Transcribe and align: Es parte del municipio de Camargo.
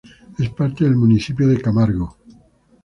Es 0.39 0.49
parte 0.49 0.83
del 0.83 0.95
municipio 0.95 1.47
de 1.47 1.61
Camargo. 1.61 2.17